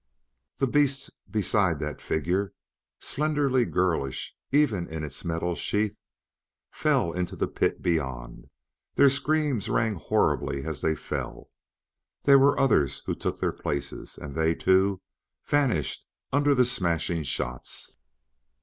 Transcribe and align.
The 0.57 0.65
beasts 0.65 1.11
beside 1.29 1.77
that 1.77 2.01
figure, 2.01 2.55
slenderly 2.97 3.65
girlish 3.65 4.35
even 4.51 4.87
in 4.87 5.03
its 5.03 5.23
metal 5.23 5.53
sheath, 5.53 5.95
fell 6.71 7.11
into 7.13 7.35
the 7.35 7.47
pit 7.47 7.83
beyond; 7.83 8.49
their 8.95 9.11
screams 9.11 9.69
rang 9.69 9.93
horribly 9.93 10.63
as 10.63 10.81
they 10.81 10.95
fell. 10.95 11.51
There 12.23 12.39
were 12.39 12.59
others 12.59 13.03
who 13.05 13.13
took 13.13 13.39
their 13.39 13.51
places, 13.53 14.17
and 14.17 14.33
they, 14.33 14.55
too, 14.55 15.03
vanished 15.45 16.03
under 16.33 16.55
the 16.55 16.65
smashing 16.65 17.21
shots. 17.21 17.93